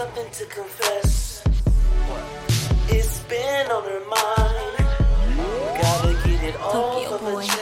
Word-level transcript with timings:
something 0.00 0.30
to 0.32 0.46
confess. 0.46 1.42
It's 2.88 3.20
been 3.24 3.70
on 3.70 3.84
her 3.84 4.02
mind. 4.08 4.76
Gotta 5.78 6.14
get 6.24 6.42
it. 6.42 7.59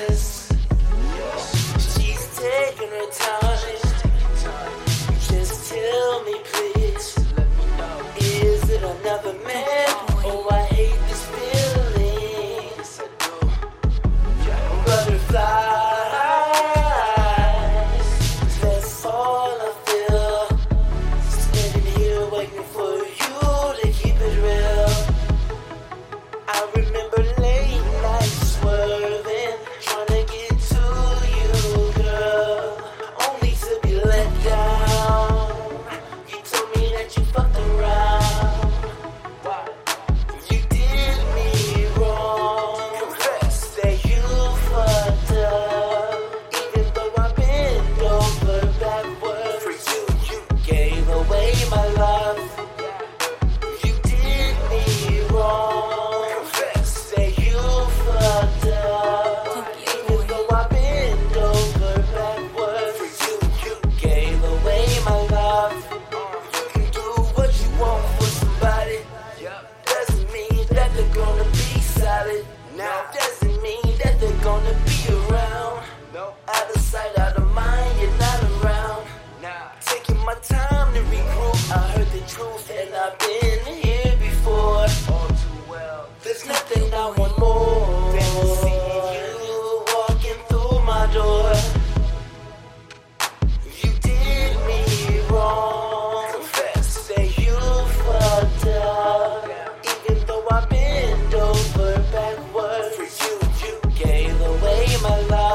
it 72.29 72.47
now. 72.77 73.28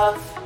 감사합니다. 0.04 0.43